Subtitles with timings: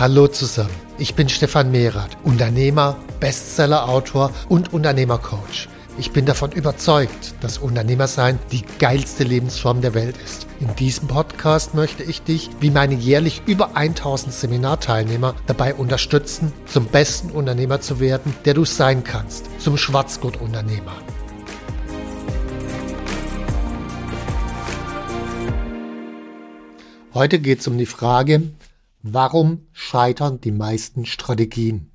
[0.00, 5.68] Hallo zusammen, ich bin Stefan Mehrath, Unternehmer, Bestseller-Autor und Unternehmercoach.
[5.98, 10.46] Ich bin davon überzeugt, dass Unternehmersein die geilste Lebensform der Welt ist.
[10.58, 16.86] In diesem Podcast möchte ich dich, wie meine jährlich über 1000 Seminarteilnehmer, dabei unterstützen, zum
[16.86, 20.96] besten Unternehmer zu werden, der du sein kannst, zum Schwarzgurt-Unternehmer.
[27.12, 28.44] Heute geht es um die Frage,
[29.02, 31.90] Warum scheitern die meisten Strategien?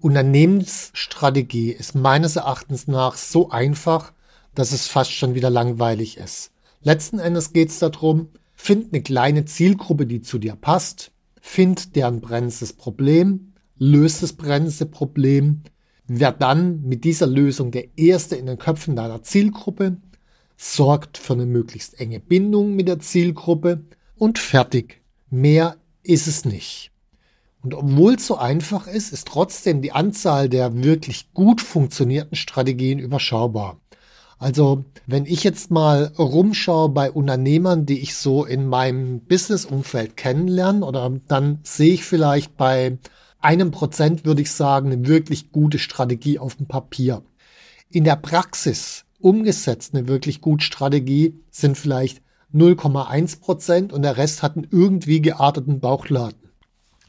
[0.00, 4.12] Unternehmensstrategie ist meines Erachtens nach so einfach,
[4.52, 6.50] dass es fast schon wieder langweilig ist.
[6.80, 12.20] Letzten Endes geht es darum, find eine kleine Zielgruppe, die zu dir passt, find deren
[12.20, 15.62] brennendes Problem, löst das brennende Problem,
[16.08, 19.98] wer dann mit dieser Lösung der Erste in den Köpfen deiner Zielgruppe,
[20.56, 23.84] sorgt für eine möglichst enge Bindung mit der Zielgruppe
[24.16, 25.02] und fertig.
[25.30, 26.90] Mehr ist es nicht.
[27.62, 32.98] Und obwohl es so einfach ist, ist trotzdem die Anzahl der wirklich gut funktionierten Strategien
[32.98, 33.80] überschaubar.
[34.38, 40.84] Also wenn ich jetzt mal rumschaue bei Unternehmern, die ich so in meinem Business-Umfeld kennenlerne,
[40.84, 42.98] oder dann sehe ich vielleicht bei
[43.40, 47.22] einem Prozent, würde ich sagen, eine wirklich gute Strategie auf dem Papier.
[47.88, 52.21] In der Praxis umgesetzt eine wirklich gute Strategie sind vielleicht
[52.54, 56.50] 0,1 Prozent und der Rest hat einen irgendwie gearteten Bauchladen.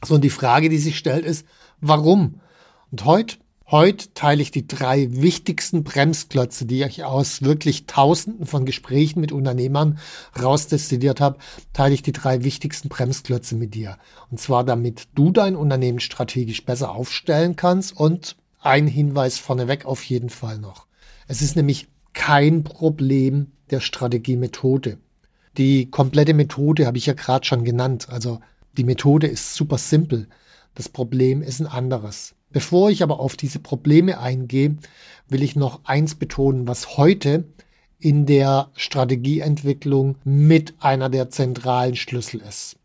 [0.04, 1.46] So, und die Frage, die sich stellt, ist,
[1.80, 2.40] warum?
[2.90, 3.36] Und heute,
[3.70, 9.32] heute teile ich die drei wichtigsten Bremsklötze, die ich aus wirklich Tausenden von Gesprächen mit
[9.32, 9.98] Unternehmern
[10.40, 11.38] rausdestilliert habe,
[11.72, 13.98] teile ich die drei wichtigsten Bremsklötze mit dir.
[14.30, 20.02] Und zwar, damit du dein Unternehmen strategisch besser aufstellen kannst und ein Hinweis vorneweg auf
[20.04, 20.86] jeden Fall noch.
[21.28, 24.98] Es ist nämlich kein Problem der Strategiemethode.
[25.56, 28.08] Die komplette Methode habe ich ja gerade schon genannt.
[28.10, 28.40] Also
[28.76, 30.28] die Methode ist super simpel.
[30.74, 32.34] Das Problem ist ein anderes.
[32.50, 34.76] Bevor ich aber auf diese Probleme eingehe,
[35.28, 37.44] will ich noch eins betonen, was heute
[37.98, 42.76] in der Strategieentwicklung mit einer der zentralen Schlüssel ist.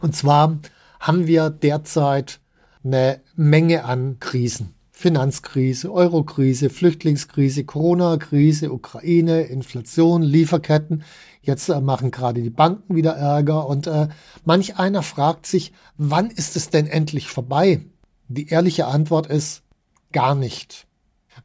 [0.00, 0.58] Und zwar
[0.98, 2.40] haben wir derzeit
[2.84, 4.74] eine Menge an Krisen.
[5.00, 11.04] Finanzkrise, Eurokrise, Flüchtlingskrise, Corona-Krise, Ukraine, Inflation, Lieferketten.
[11.40, 14.08] Jetzt äh, machen gerade die Banken wieder Ärger und äh,
[14.44, 17.80] manch einer fragt sich, wann ist es denn endlich vorbei?
[18.28, 19.62] Die ehrliche Antwort ist
[20.12, 20.86] gar nicht.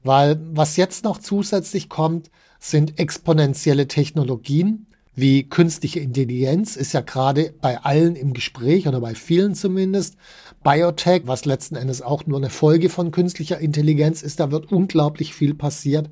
[0.03, 7.53] Weil was jetzt noch zusätzlich kommt, sind exponentielle Technologien, wie künstliche Intelligenz ist ja gerade
[7.61, 10.17] bei allen im Gespräch oder bei vielen zumindest.
[10.63, 15.33] Biotech, was letzten Endes auch nur eine Folge von künstlicher Intelligenz ist, da wird unglaublich
[15.33, 16.09] viel passiert.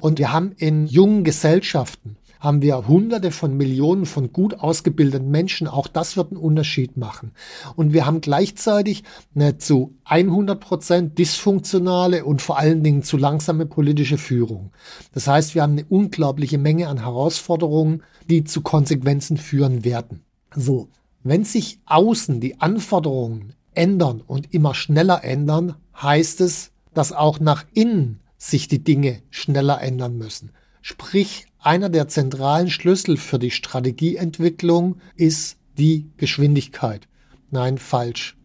[0.00, 5.68] Und wir haben in jungen Gesellschaften haben wir hunderte von Millionen von gut ausgebildeten Menschen.
[5.68, 7.30] Auch das wird einen Unterschied machen.
[7.76, 13.64] Und wir haben gleichzeitig eine zu 100 Prozent dysfunktionale und vor allen Dingen zu langsame
[13.64, 14.72] politische Führung.
[15.14, 20.24] Das heißt, wir haben eine unglaubliche Menge an Herausforderungen, die zu Konsequenzen führen werden.
[20.52, 20.88] So.
[21.22, 27.64] Wenn sich außen die Anforderungen ändern und immer schneller ändern, heißt es, dass auch nach
[27.72, 30.50] innen sich die Dinge schneller ändern müssen.
[30.82, 37.06] Sprich, einer der zentralen Schlüssel für die Strategieentwicklung ist die Geschwindigkeit.
[37.50, 38.36] Nein, falsch.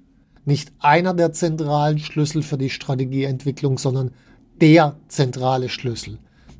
[0.46, 4.12] Nicht einer der zentralen Schlüssel für die Strategieentwicklung, sondern
[4.62, 6.20] der zentrale Schlüssel.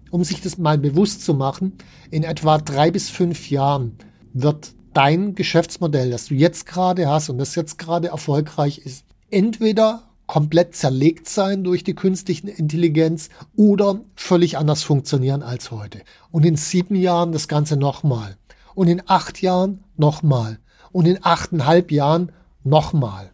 [0.10, 1.74] Um sich das mal bewusst zu machen,
[2.10, 3.98] in etwa drei bis fünf Jahren
[4.34, 10.07] wird dein Geschäftsmodell, das du jetzt gerade hast und das jetzt gerade erfolgreich ist, entweder
[10.28, 16.02] komplett zerlegt sein durch die künstliche Intelligenz oder völlig anders funktionieren als heute.
[16.32, 18.38] Und in sieben Jahren das Ganze nochmal.
[18.76, 20.60] Und in acht Jahren nochmal.
[20.92, 22.32] Und in achteinhalb Jahren
[22.64, 23.32] nochmal.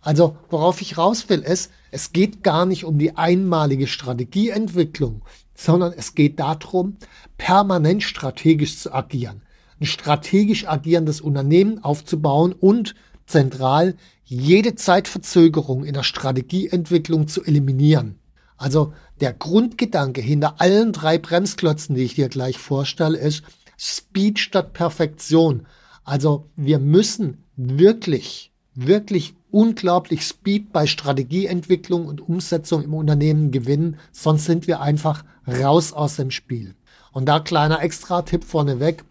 [0.00, 5.22] Also worauf ich raus will, ist, es geht gar nicht um die einmalige Strategieentwicklung,
[5.54, 6.96] sondern es geht darum,
[7.38, 9.42] permanent strategisch zu agieren.
[9.80, 12.94] Ein strategisch agierendes Unternehmen aufzubauen und
[13.32, 18.18] zentral jede Zeitverzögerung in der Strategieentwicklung zu eliminieren.
[18.56, 23.42] Also der Grundgedanke hinter allen drei Bremsklötzen, die ich dir gleich vorstelle, ist,
[23.76, 25.66] Speed statt Perfektion.
[26.04, 34.44] Also wir müssen wirklich, wirklich unglaublich Speed bei Strategieentwicklung und Umsetzung im Unternehmen gewinnen, sonst
[34.44, 36.74] sind wir einfach raus aus dem Spiel.
[37.12, 39.04] Und da kleiner Extra-Tipp vorneweg.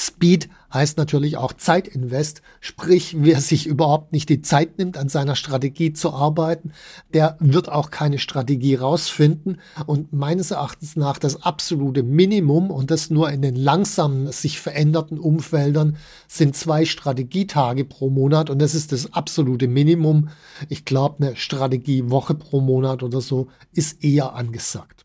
[0.00, 5.36] Speed heißt natürlich auch Zeitinvest, sprich, wer sich überhaupt nicht die Zeit nimmt, an seiner
[5.36, 6.72] Strategie zu arbeiten,
[7.12, 9.60] der wird auch keine Strategie rausfinden.
[9.84, 15.18] Und meines Erachtens nach das absolute Minimum und das nur in den langsamen, sich veränderten
[15.18, 15.98] Umfeldern
[16.28, 20.30] sind zwei Strategietage pro Monat und das ist das absolute Minimum.
[20.70, 25.04] Ich glaube, eine Strategiewoche pro Monat oder so ist eher angesagt.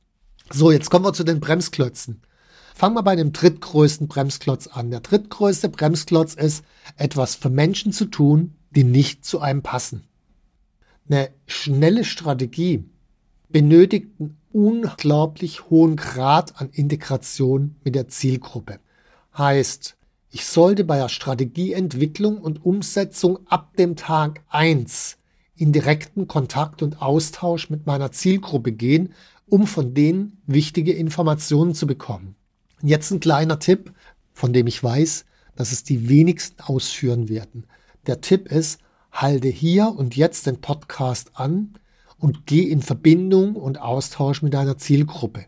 [0.53, 2.21] So, jetzt kommen wir zu den Bremsklötzen.
[2.77, 4.91] Fangen wir bei dem drittgrößten Bremsklotz an.
[4.91, 6.65] Der drittgrößte Bremsklotz ist,
[6.97, 10.03] etwas für Menschen zu tun, die nicht zu einem passen.
[11.07, 12.83] Eine schnelle Strategie
[13.47, 18.81] benötigt einen unglaublich hohen Grad an Integration mit der Zielgruppe.
[19.37, 19.95] Heißt,
[20.29, 25.17] ich sollte bei der Strategieentwicklung und Umsetzung ab dem Tag eins
[25.55, 29.13] in direkten Kontakt und Austausch mit meiner Zielgruppe gehen,
[29.47, 32.35] um von denen wichtige Informationen zu bekommen.
[32.81, 33.93] Jetzt ein kleiner Tipp,
[34.33, 35.25] von dem ich weiß,
[35.55, 37.65] dass es die wenigsten ausführen werden.
[38.07, 38.79] Der Tipp ist,
[39.11, 41.73] halte hier und jetzt den Podcast an
[42.19, 45.45] und geh in Verbindung und Austausch mit deiner Zielgruppe.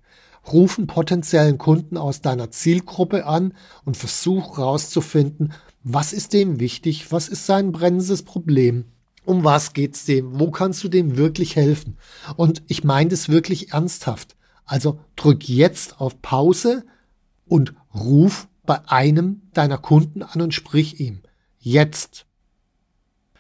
[0.51, 3.53] Rufen potenziellen Kunden aus deiner Zielgruppe an
[3.83, 5.53] und versuch herauszufinden,
[5.83, 8.85] was ist dem wichtig, was ist sein brennendes Problem,
[9.25, 11.97] um was geht's dem, wo kannst du dem wirklich helfen.
[12.37, 14.37] Und ich meine das wirklich ernsthaft.
[14.65, 16.83] Also drück jetzt auf Pause,
[17.47, 21.21] und ruf bei einem deiner Kunden an und sprich ihm.
[21.59, 22.25] Jetzt.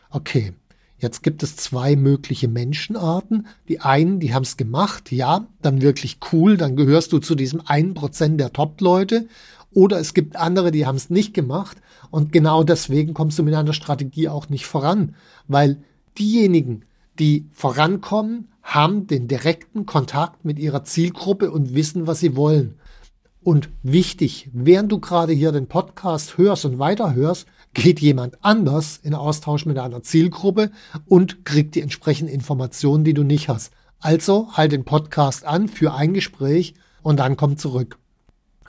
[0.09, 0.53] Okay,
[0.97, 3.47] jetzt gibt es zwei mögliche Menschenarten.
[3.67, 7.61] Die einen, die haben es gemacht, ja, dann wirklich cool, dann gehörst du zu diesem
[7.65, 9.27] einen Prozent der Top-Leute.
[9.71, 11.77] Oder es gibt andere, die haben es nicht gemacht
[12.09, 15.15] und genau deswegen kommst du mit einer Strategie auch nicht voran,
[15.47, 15.83] weil
[16.17, 16.85] diejenigen,
[17.19, 22.75] die vorankommen, haben den direkten Kontakt mit ihrer Zielgruppe und wissen, was sie wollen.
[23.47, 29.13] Und wichtig, während du gerade hier den Podcast hörst und weiterhörst, geht jemand anders in
[29.13, 30.69] Austausch mit einer Zielgruppe
[31.05, 33.71] und kriegt die entsprechenden Informationen, die du nicht hast.
[33.99, 37.99] Also halt den Podcast an für ein Gespräch und dann komm zurück.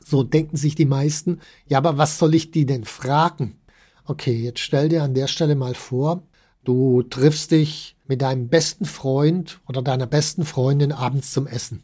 [0.04, 3.56] So denken sich die meisten, ja, aber was soll ich die denn fragen?
[4.04, 6.22] Okay, jetzt stell dir an der Stelle mal vor,
[6.62, 11.82] du triffst dich mit deinem besten Freund oder deiner besten Freundin abends zum Essen.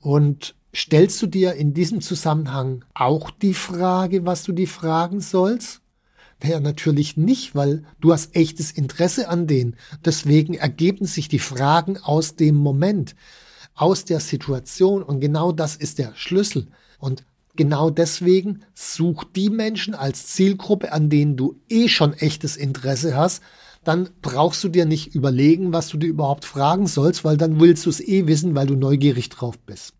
[0.00, 5.80] Und Stellst du dir in diesem Zusammenhang auch die Frage, was du die fragen sollst?
[6.42, 9.76] Naja, natürlich nicht, weil du hast echtes Interesse an denen.
[10.04, 13.14] Deswegen ergeben sich die Fragen aus dem Moment,
[13.74, 15.04] aus der Situation.
[15.04, 16.66] Und genau das ist der Schlüssel.
[16.98, 17.24] Und
[17.54, 23.42] genau deswegen such die Menschen als Zielgruppe, an denen du eh schon echtes Interesse hast.
[23.84, 27.86] Dann brauchst du dir nicht überlegen, was du dir überhaupt fragen sollst, weil dann willst
[27.86, 29.94] du es eh wissen, weil du neugierig drauf bist.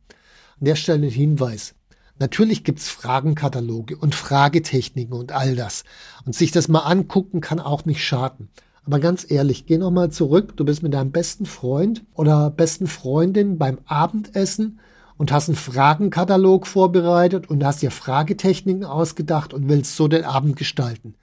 [0.58, 1.74] An der Stelle ein Hinweis.
[2.18, 5.84] Natürlich gibt's Fragenkataloge und Fragetechniken und all das.
[6.24, 8.50] Und sich das mal angucken kann auch nicht schaden.
[8.84, 10.56] Aber ganz ehrlich, geh nochmal zurück.
[10.56, 14.78] Du bist mit deinem besten Freund oder besten Freundin beim Abendessen
[15.16, 20.56] und hast einen Fragenkatalog vorbereitet und hast dir Fragetechniken ausgedacht und willst so den Abend
[20.56, 21.14] gestalten.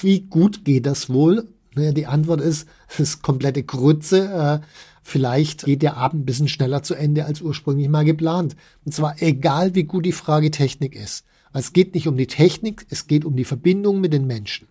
[0.00, 1.48] Wie gut geht das wohl?
[1.76, 4.62] Naja, die Antwort ist, es ist komplette Grütze.
[4.62, 4.66] Äh,
[5.02, 8.56] vielleicht geht der Abend ein bisschen schneller zu Ende als ursprünglich mal geplant.
[8.86, 11.24] Und zwar egal, wie gut die Fragetechnik ist.
[11.52, 14.68] Es geht nicht um die Technik, es geht um die Verbindung mit den Menschen.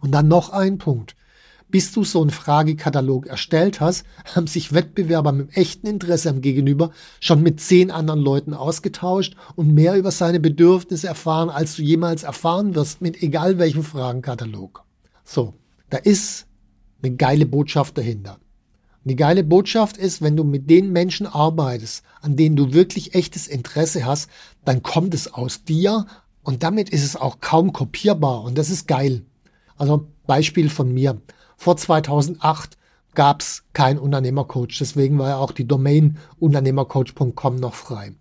[0.00, 1.14] Und dann noch ein Punkt.
[1.68, 6.90] Bis du so einen Fragekatalog erstellt hast, haben sich Wettbewerber mit echten Interesse am Gegenüber
[7.20, 12.22] schon mit zehn anderen Leuten ausgetauscht und mehr über seine Bedürfnisse erfahren, als du jemals
[12.22, 14.84] erfahren wirst, mit egal welchem Fragenkatalog.
[15.24, 15.54] So,
[15.90, 16.46] da ist
[17.02, 18.38] eine geile Botschaft dahinter.
[19.04, 23.46] Die geile Botschaft ist, wenn du mit den Menschen arbeitest, an denen du wirklich echtes
[23.46, 24.28] Interesse hast,
[24.64, 26.06] dann kommt es aus dir
[26.42, 29.22] und damit ist es auch kaum kopierbar und das ist geil.
[29.76, 31.20] Also Beispiel von mir.
[31.56, 32.76] Vor 2008
[33.16, 38.12] gab es keinen Unternehmercoach, deswegen war ja auch die Domain unternehmercoach.com noch frei.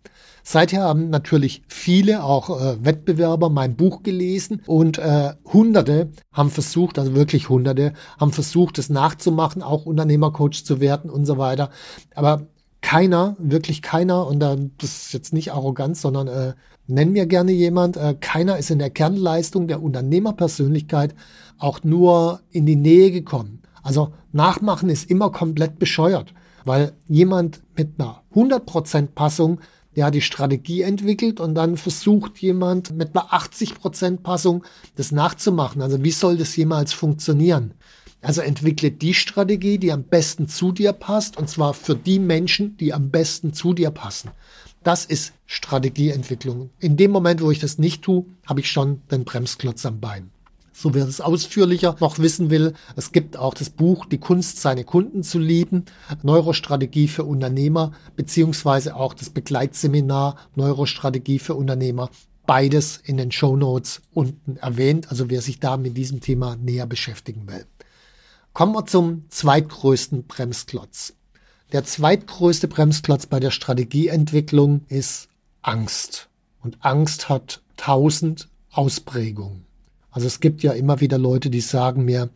[0.48, 7.00] Seither haben natürlich viele, auch äh, Wettbewerber, mein Buch gelesen und äh, Hunderte haben versucht,
[7.00, 11.72] also wirklich Hunderte, haben versucht, es nachzumachen, auch Unternehmercoach zu werden und so weiter.
[12.14, 12.48] Aber
[12.82, 16.54] keiner, wirklich keiner, und äh, das ist jetzt nicht arrogant, sondern äh,
[16.86, 21.16] nenn mir gerne jemand, äh, keiner ist in der Kernleistung der Unternehmerpersönlichkeit
[21.58, 23.64] auch nur in die Nähe gekommen.
[23.86, 26.34] Also nachmachen ist immer komplett bescheuert,
[26.66, 29.60] weil jemand mit einer 100% Passung
[29.96, 34.66] der die Strategie entwickelt und dann versucht jemand mit einer 80% Passung
[34.98, 35.82] das nachzumachen.
[35.82, 37.76] Also wie soll das jemals funktionieren?
[38.22, 42.76] Also entwickle die Strategie, die am besten zu dir passt und zwar für die Menschen,
[42.76, 44.32] die am besten zu dir passen.
[44.84, 46.72] Das ist Strategieentwicklung.
[46.80, 50.32] In dem Moment, wo ich das nicht tue, habe ich schon den Bremsklotz am Bein.
[50.78, 54.84] So wer es ausführlicher noch wissen will, es gibt auch das Buch Die Kunst, seine
[54.84, 55.86] Kunden zu lieben,
[56.22, 62.10] Neurostrategie für Unternehmer, beziehungsweise auch das Begleitseminar Neurostrategie für Unternehmer.
[62.46, 66.88] Beides in den Show Notes unten erwähnt, also wer sich da mit diesem Thema näher
[66.88, 67.66] beschäftigen will.
[68.52, 71.14] Kommen wir zum zweitgrößten Bremsklotz.
[71.72, 75.30] Der zweitgrößte Bremsklotz bei der Strategieentwicklung ist
[75.62, 76.28] Angst.
[76.62, 79.66] Und Angst hat tausend Ausprägungen.
[80.16, 82.30] Also es gibt ja immer wieder Leute, die sagen mir,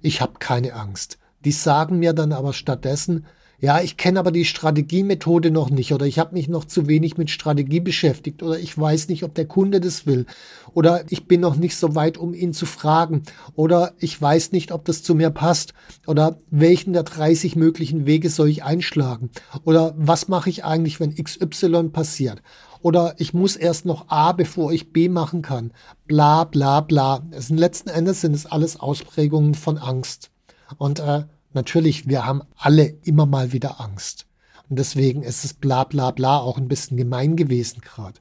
[0.00, 1.18] ich habe keine Angst.
[1.44, 3.26] Die sagen mir dann aber stattdessen,
[3.60, 7.16] ja, ich kenne aber die Strategiemethode noch nicht oder ich habe mich noch zu wenig
[7.18, 10.26] mit Strategie beschäftigt oder ich weiß nicht, ob der Kunde das will
[10.74, 13.22] oder ich bin noch nicht so weit, um ihn zu fragen
[13.54, 15.74] oder ich weiß nicht, ob das zu mir passt
[16.08, 19.30] oder welchen der 30 möglichen Wege soll ich einschlagen
[19.62, 22.42] oder was mache ich eigentlich, wenn XY passiert
[22.82, 25.72] oder ich muss erst noch A, bevor ich B machen kann.
[26.06, 27.22] Bla bla bla.
[27.30, 30.30] Es sind letzten Endes sind es alles Ausprägungen von Angst.
[30.78, 31.24] Und äh,
[31.54, 34.26] Natürlich, wir haben alle immer mal wieder Angst.
[34.68, 38.20] Und deswegen ist es bla bla bla auch ein bisschen gemein gewesen gerade.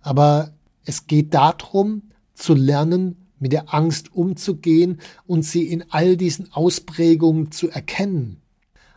[0.00, 0.52] Aber
[0.84, 7.52] es geht darum, zu lernen, mit der Angst umzugehen und sie in all diesen Ausprägungen
[7.52, 8.40] zu erkennen.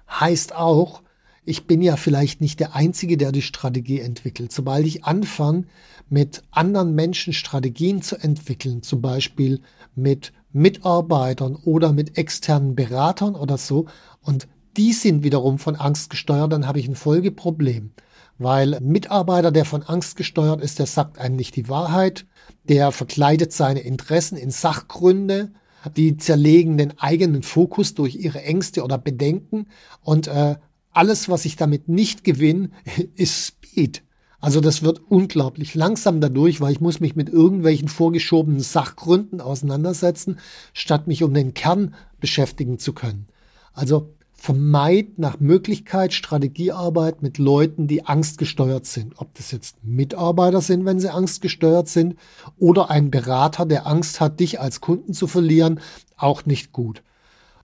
[0.10, 1.02] Heißt auch,
[1.46, 4.52] ich bin ja vielleicht nicht der Einzige, der die Strategie entwickelt.
[4.52, 5.66] Sobald ich anfange,
[6.10, 9.62] mit anderen Menschen Strategien zu entwickeln, zum Beispiel
[9.96, 13.88] mit Mitarbeitern oder mit externen Beratern oder so
[14.22, 14.48] und
[14.78, 17.92] die sind wiederum von Angst gesteuert, dann habe ich ein Folgeproblem.
[18.38, 22.26] Weil ein Mitarbeiter, der von Angst gesteuert ist, der sagt einem nicht die Wahrheit,
[22.68, 25.52] der verkleidet seine Interessen in Sachgründe,
[25.96, 29.68] die zerlegen den eigenen Fokus durch ihre Ängste oder Bedenken
[30.02, 30.56] und äh,
[30.96, 32.70] alles, was ich damit nicht gewinne,
[33.16, 34.04] ist Speed.
[34.40, 40.38] Also das wird unglaublich langsam dadurch, weil ich muss mich mit irgendwelchen vorgeschobenen Sachgründen auseinandersetzen,
[40.74, 43.28] statt mich um den Kern beschäftigen zu können.
[43.74, 49.14] Also vermeid nach Möglichkeit Strategiearbeit mit Leuten, die angstgesteuert sind.
[49.18, 52.16] Ob das jetzt Mitarbeiter sind, wenn sie angstgesteuert sind,
[52.60, 55.80] oder ein Berater, der Angst hat, dich als Kunden zu verlieren,
[56.18, 57.02] auch nicht gut.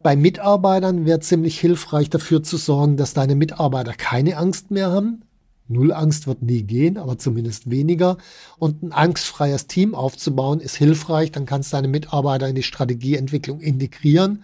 [0.03, 5.23] Bei Mitarbeitern wäre ziemlich hilfreich dafür zu sorgen, dass deine Mitarbeiter keine Angst mehr haben,
[5.71, 8.17] Null Angst wird nie gehen, aber zumindest weniger.
[8.59, 11.31] Und ein angstfreies Team aufzubauen ist hilfreich.
[11.31, 14.43] Dann kannst du deine Mitarbeiter in die Strategieentwicklung integrieren.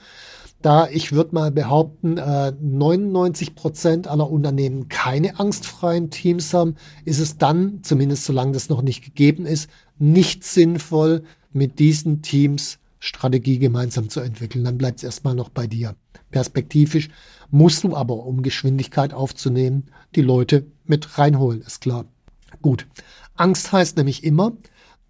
[0.62, 7.20] Da ich würde mal behaupten, 99 äh, Prozent aller Unternehmen keine angstfreien Teams haben, ist
[7.20, 11.24] es dann, zumindest solange das noch nicht gegeben ist, nicht sinnvoll,
[11.54, 14.64] mit diesen Teams Strategie gemeinsam zu entwickeln.
[14.64, 15.96] Dann bleibt es erstmal noch bei dir.
[16.32, 17.10] Perspektivisch
[17.50, 19.86] musst du aber, um Geschwindigkeit aufzunehmen,
[20.16, 22.06] die Leute mit reinholen, ist klar.
[22.62, 22.88] Gut.
[23.36, 24.54] Angst heißt nämlich immer,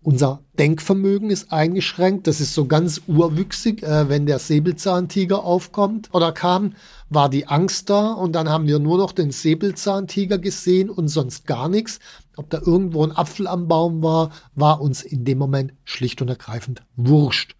[0.08, 2.28] unser Denkvermögen ist eingeschränkt.
[2.28, 3.84] Das ist so ganz urwüchsig.
[3.84, 6.76] Äh, wenn der Säbelzahntiger aufkommt oder kam,
[7.10, 11.46] war die Angst da und dann haben wir nur noch den Säbelzahntiger gesehen und sonst
[11.46, 12.00] gar nichts.
[12.38, 16.30] Ob da irgendwo ein Apfel am Baum war, war uns in dem Moment schlicht und
[16.30, 17.56] ergreifend wurscht.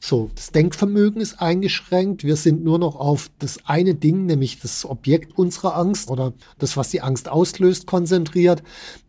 [0.00, 2.22] So, das Denkvermögen ist eingeschränkt.
[2.22, 6.76] Wir sind nur noch auf das eine Ding, nämlich das Objekt unserer Angst oder das,
[6.76, 8.62] was die Angst auslöst, konzentriert.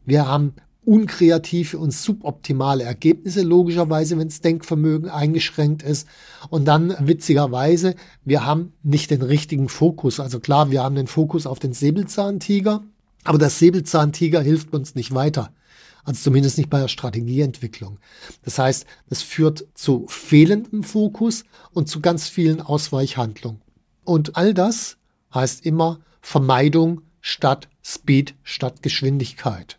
[0.05, 0.53] Wir haben
[0.86, 6.08] unkreative und suboptimale Ergebnisse, logischerweise, wenn das Denkvermögen eingeschränkt ist.
[6.50, 7.93] Und dann, witzigerweise,
[8.25, 10.19] wir haben nicht den richtigen Fokus.
[10.19, 12.84] Also klar, wir haben den Fokus auf den Säbelzahntiger,
[13.24, 15.51] aber der Säbelzahntiger hilft uns nicht weiter.
[16.10, 18.00] Also zumindest nicht bei der Strategieentwicklung.
[18.42, 23.62] Das heißt, das führt zu fehlendem Fokus und zu ganz vielen Ausweichhandlungen.
[24.06, 24.98] Und all das
[25.36, 29.78] heißt immer Vermeidung statt Speed, statt Geschwindigkeit.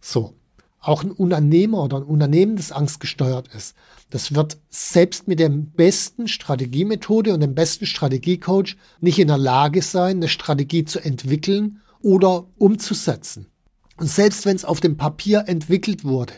[0.00, 0.34] So.
[0.80, 3.76] Auch ein Unternehmer oder ein Unternehmen, das angstgesteuert ist,
[4.10, 9.80] das wird selbst mit der besten Strategiemethode und dem besten Strategiecoach nicht in der Lage
[9.80, 13.46] sein, eine Strategie zu entwickeln oder umzusetzen.
[13.96, 16.34] Und selbst wenn es auf dem Papier entwickelt wurde,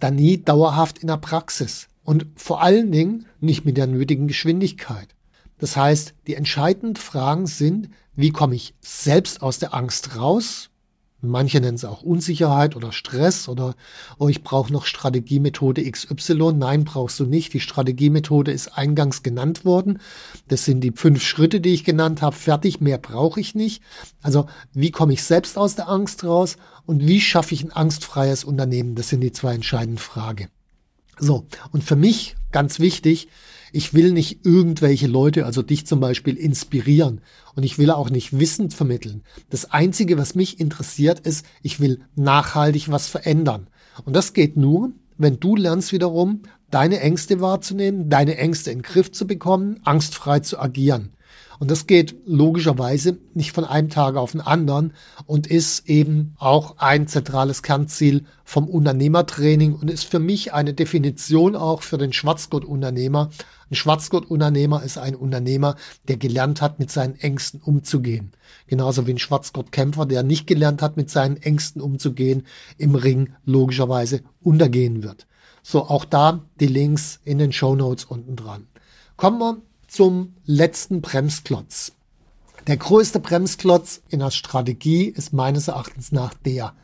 [0.00, 5.08] dann nie dauerhaft in der Praxis und vor allen Dingen nicht mit der nötigen Geschwindigkeit.
[5.58, 10.70] Das heißt, die entscheidenden Fragen sind, wie komme ich selbst aus der Angst raus?
[11.22, 13.74] Manche nennen es auch Unsicherheit oder Stress oder
[14.18, 16.52] oh, ich brauche noch Strategiemethode XY.
[16.54, 17.54] Nein, brauchst du nicht.
[17.54, 19.98] Die Strategiemethode ist eingangs genannt worden.
[20.48, 22.36] Das sind die fünf Schritte, die ich genannt habe.
[22.36, 23.82] Fertig, mehr brauche ich nicht.
[24.20, 28.44] Also wie komme ich selbst aus der Angst raus und wie schaffe ich ein angstfreies
[28.44, 28.94] Unternehmen?
[28.94, 30.48] Das sind die zwei entscheidenden Fragen.
[31.18, 33.28] So, und für mich ganz wichtig,
[33.70, 37.20] ich will nicht irgendwelche Leute, also dich zum Beispiel, inspirieren.
[37.54, 39.20] Und ich will auch nicht Wissen vermitteln.
[39.50, 43.66] Das Einzige, was mich interessiert, ist, ich will nachhaltig was verändern.
[44.06, 48.84] Und das geht nur, wenn du lernst wiederum, deine Ängste wahrzunehmen, deine Ängste in den
[48.84, 51.12] Griff zu bekommen, angstfrei zu agieren.
[51.58, 54.92] Und das geht logischerweise nicht von einem Tag auf den anderen
[55.26, 61.56] und ist eben auch ein zentrales Kernziel vom Unternehmertraining und ist für mich eine Definition
[61.56, 63.30] auch für den Schwarzgurt-Unternehmer.
[63.70, 65.76] Ein Schwarzgurt-Unternehmer ist ein Unternehmer,
[66.08, 68.32] der gelernt hat, mit seinen Ängsten umzugehen.
[68.66, 72.46] Genauso wie ein Schwarzgurt-Kämpfer, der nicht gelernt hat, mit seinen Ängsten umzugehen,
[72.78, 75.26] im Ring logischerweise untergehen wird.
[75.62, 78.68] So, auch da die Links in den Show Notes unten dran.
[79.16, 79.56] Kommen wir
[79.96, 81.92] zum letzten Bremsklotz.
[82.66, 86.74] Der größte Bremsklotz in der Strategie ist meines Erachtens nach der,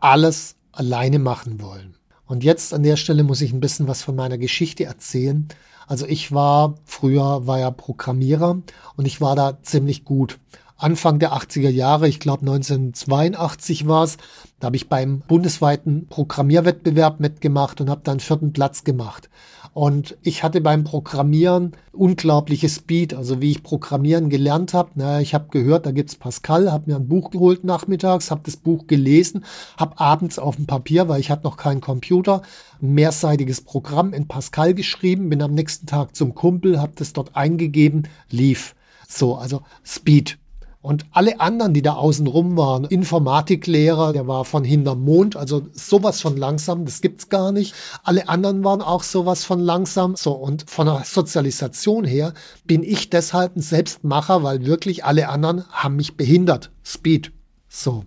[0.00, 1.94] alles alleine machen wollen.
[2.26, 5.46] Und jetzt an der Stelle muss ich ein bisschen was von meiner Geschichte erzählen.
[5.86, 8.60] Also ich war früher war ja Programmierer
[8.96, 10.40] und ich war da ziemlich gut.
[10.76, 14.16] Anfang der 80er Jahre, ich glaube 1982 war es,
[14.58, 19.30] da habe ich beim bundesweiten Programmierwettbewerb mitgemacht und habe dann vierten Platz gemacht.
[19.72, 24.90] Und ich hatte beim Programmieren unglaubliche Speed, also wie ich Programmieren gelernt habe.
[24.96, 28.56] Naja, ich habe gehört, da gibt's Pascal, habe mir ein Buch geholt nachmittags, habe das
[28.56, 29.44] Buch gelesen,
[29.76, 32.42] habe abends auf dem Papier, weil ich hatte noch keinen Computer,
[32.82, 37.36] ein mehrseitiges Programm in Pascal geschrieben, bin am nächsten Tag zum Kumpel, habe das dort
[37.36, 38.74] eingegeben, lief.
[39.08, 40.38] So, also Speed.
[40.82, 45.66] Und alle anderen, die da außen rum waren, Informatiklehrer, der war von hinterm Mond, also
[45.72, 47.74] sowas von langsam, das gibt's gar nicht.
[48.02, 50.16] Alle anderen waren auch sowas von langsam.
[50.16, 52.32] So, und von der Sozialisation her
[52.64, 56.70] bin ich deshalb ein Selbstmacher, weil wirklich alle anderen haben mich behindert.
[56.82, 57.30] Speed.
[57.68, 58.04] So.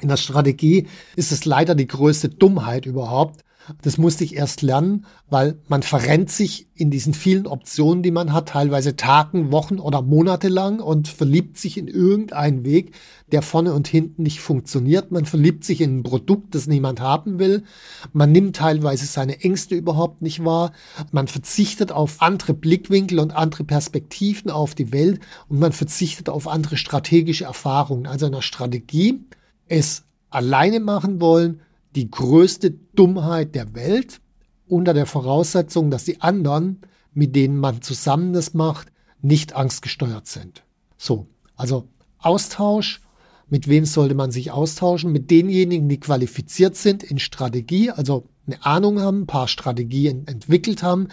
[0.00, 3.40] In der Strategie ist es leider die größte Dummheit überhaupt,
[3.82, 8.32] das musste ich erst lernen, weil man verrennt sich in diesen vielen Optionen, die man
[8.32, 12.94] hat, teilweise Tagen, Wochen oder Monate lang und verliebt sich in irgendeinen Weg,
[13.32, 15.10] der vorne und hinten nicht funktioniert.
[15.10, 17.64] Man verliebt sich in ein Produkt, das niemand haben will.
[18.12, 20.72] Man nimmt teilweise seine Ängste überhaupt nicht wahr.
[21.10, 26.46] Man verzichtet auf andere Blickwinkel und andere Perspektiven auf die Welt und man verzichtet auf
[26.46, 28.06] andere strategische Erfahrungen.
[28.06, 29.20] Also in der Strategie
[29.68, 31.60] es alleine machen wollen,
[31.96, 34.20] die größte Dummheit der Welt
[34.68, 36.80] unter der Voraussetzung, dass die anderen,
[37.12, 40.62] mit denen man zusammen das macht, nicht angstgesteuert sind.
[40.98, 43.00] So, also Austausch.
[43.48, 45.12] Mit wem sollte man sich austauschen?
[45.12, 50.82] Mit denjenigen, die qualifiziert sind in Strategie, also eine Ahnung haben, ein paar Strategien entwickelt
[50.82, 51.08] haben,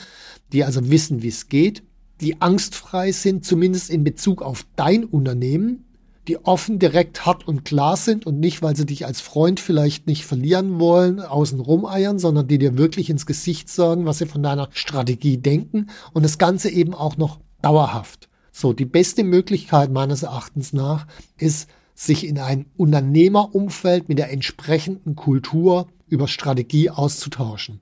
[0.51, 1.83] die also wissen, wie es geht,
[2.21, 5.82] die angstfrei sind, zumindest in Bezug auf dein Unternehmen,
[6.27, 10.07] die offen, direkt, hart und klar sind und nicht, weil sie dich als Freund vielleicht
[10.07, 14.43] nicht verlieren wollen, außen rumeiern, sondern die dir wirklich ins Gesicht sagen, was sie von
[14.43, 18.29] deiner Strategie denken und das Ganze eben auch noch dauerhaft.
[18.51, 21.07] So, die beste Möglichkeit meines Erachtens nach
[21.37, 27.81] ist, sich in ein Unternehmerumfeld mit der entsprechenden Kultur über Strategie auszutauschen.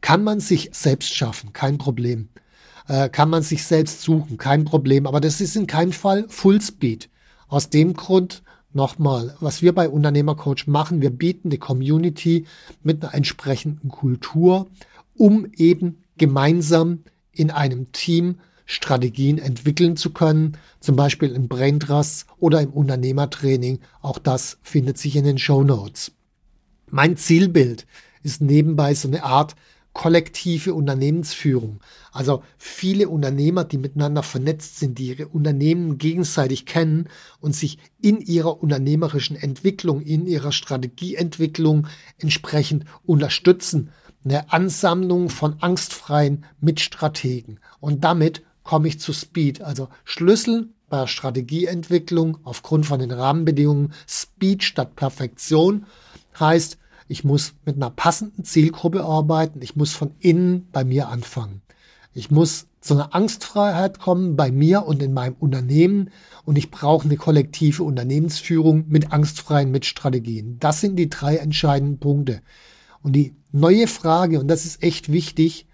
[0.00, 2.28] Kann man sich selbst schaffen, kein Problem.
[2.88, 5.06] Äh, kann man sich selbst suchen, kein Problem.
[5.06, 7.09] Aber das ist in keinem Fall Fullspeed.
[7.50, 12.46] Aus dem Grund nochmal, was wir bei Unternehmercoach machen, wir bieten die Community
[12.84, 14.68] mit einer entsprechenden Kultur,
[15.16, 18.36] um eben gemeinsam in einem Team
[18.66, 23.80] Strategien entwickeln zu können, zum Beispiel im Braintrust oder im Unternehmertraining.
[24.00, 26.12] Auch das findet sich in den Show Notes.
[26.88, 27.84] Mein Zielbild
[28.22, 29.56] ist nebenbei so eine Art
[29.92, 31.80] kollektive Unternehmensführung.
[32.12, 37.08] Also viele Unternehmer, die miteinander vernetzt sind, die ihre Unternehmen gegenseitig kennen
[37.40, 43.90] und sich in ihrer unternehmerischen Entwicklung, in ihrer Strategieentwicklung entsprechend unterstützen.
[44.24, 47.58] Eine Ansammlung von angstfreien Mitstrategen.
[47.80, 49.62] Und damit komme ich zu Speed.
[49.62, 55.86] Also Schlüssel bei Strategieentwicklung aufgrund von den Rahmenbedingungen Speed statt Perfektion
[56.38, 56.78] heißt,
[57.10, 59.60] ich muss mit einer passenden Zielgruppe arbeiten.
[59.62, 61.60] Ich muss von innen bei mir anfangen.
[62.14, 66.10] Ich muss zu einer Angstfreiheit kommen bei mir und in meinem Unternehmen
[66.44, 70.58] und ich brauche eine kollektive Unternehmensführung mit angstfreien Mitstrategien.
[70.60, 72.42] Das sind die drei entscheidenden Punkte.
[73.02, 75.66] Und die neue Frage, und das ist echt wichtig,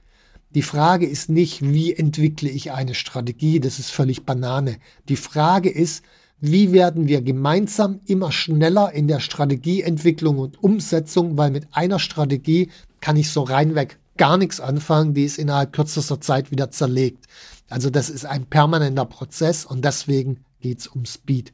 [0.55, 4.79] die Frage ist nicht, wie entwickle ich eine Strategie, das ist völlig Banane.
[5.11, 6.03] Die Frage ist,
[6.41, 12.71] wie werden wir gemeinsam immer schneller in der Strategieentwicklung und Umsetzung, weil mit einer Strategie
[13.01, 17.27] kann ich so reinweg gar nichts anfangen, die ist innerhalb kürzester Zeit wieder zerlegt.
[17.69, 21.53] Also das ist ein permanenter Prozess und deswegen geht's um Speed.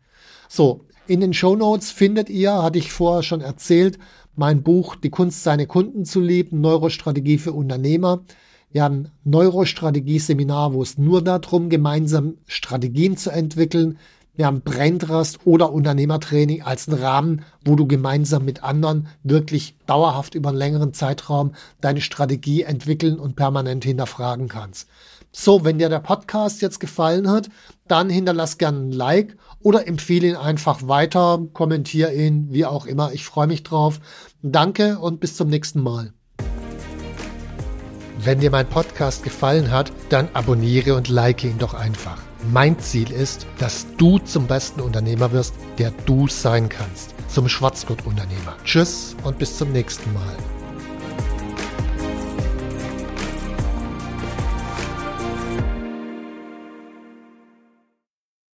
[0.48, 3.98] So, in den Show Notes findet ihr, hatte ich vorher schon erzählt,
[4.36, 8.24] mein Buch Die Kunst, seine Kunden zu lieben, Neurostrategie für Unternehmer.
[8.70, 13.98] Wir haben ein Neurostrategie-Seminar, wo es nur darum, gemeinsam Strategien zu entwickeln.
[14.34, 20.34] Wir haben Braintrust oder Unternehmertraining als einen Rahmen, wo du gemeinsam mit anderen wirklich dauerhaft
[20.34, 24.88] über einen längeren Zeitraum deine Strategie entwickeln und permanent hinterfragen kannst.
[25.32, 27.50] So, wenn dir der Podcast jetzt gefallen hat,
[27.88, 33.12] dann hinterlass gerne ein Like oder empfehle ihn einfach weiter, kommentiere ihn, wie auch immer.
[33.12, 34.00] Ich freue mich drauf.
[34.42, 36.14] Danke und bis zum nächsten Mal.
[38.18, 42.18] Wenn dir mein Podcast gefallen hat, dann abonniere und like ihn doch einfach.
[42.50, 47.14] Mein Ziel ist, dass du zum besten Unternehmer wirst, der du sein kannst.
[47.28, 48.56] Zum Schwarzgurt-Unternehmer.
[48.64, 50.36] Tschüss und bis zum nächsten Mal.